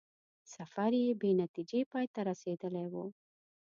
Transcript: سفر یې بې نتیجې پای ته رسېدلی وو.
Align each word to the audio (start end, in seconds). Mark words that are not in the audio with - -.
سفر 0.55 0.91
یې 1.03 1.09
بې 1.21 1.31
نتیجې 1.41 1.81
پای 1.91 2.05
ته 2.13 2.19
رسېدلی 2.29 2.85
وو. 2.93 3.05